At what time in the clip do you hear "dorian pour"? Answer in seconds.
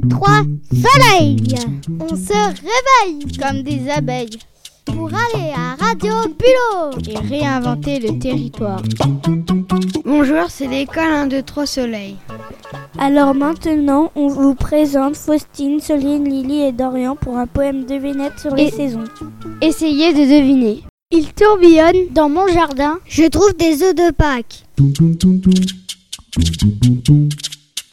16.72-17.36